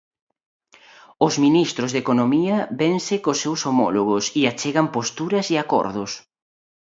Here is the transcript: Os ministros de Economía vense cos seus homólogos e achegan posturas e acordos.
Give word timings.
Os 1.25 1.33
ministros 1.45 1.89
de 1.91 2.01
Economía 2.03 2.57
vense 2.81 3.15
cos 3.23 3.37
seus 3.43 3.61
homólogos 3.69 4.23
e 4.39 4.41
achegan 4.51 4.87
posturas 4.97 5.45
e 5.53 5.55
acordos. 5.63 6.11